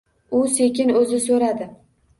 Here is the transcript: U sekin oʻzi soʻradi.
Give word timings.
U 0.37 0.39
sekin 0.55 0.91
oʻzi 1.03 1.23
soʻradi. 1.29 1.73